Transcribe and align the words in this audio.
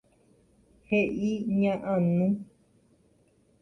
He'i 0.89 1.29
ña 1.59 1.75
Anu. 1.93 2.27